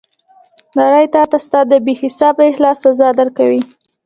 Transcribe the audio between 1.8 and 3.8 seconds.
بې حسابه اخلاص سزا درکوي.